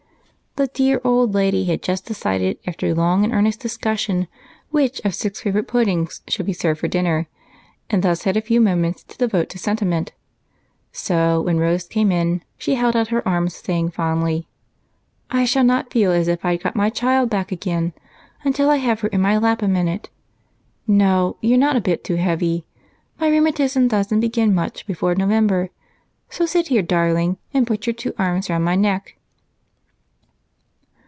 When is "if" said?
16.27-16.43